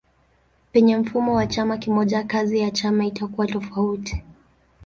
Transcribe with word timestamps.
Penye 0.71 0.97
mfumo 0.97 1.33
wa 1.35 1.47
chama 1.47 1.77
kimoja 1.77 2.23
kazi 2.23 2.59
ya 2.59 2.71
chama 2.71 3.05
itakuwa 3.05 3.47
tofauti. 3.47 4.23